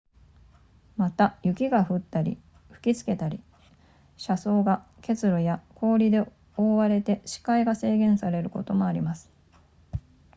[0.97, 2.39] また雪が降ったり
[2.71, 3.39] 吹きつけたり
[4.17, 6.27] 車窓が結露や氷で
[6.57, 9.29] 覆われて視界が制限されることもあります